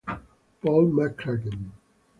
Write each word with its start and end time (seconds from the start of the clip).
Paul 0.61 0.93
McCracken 0.97 1.69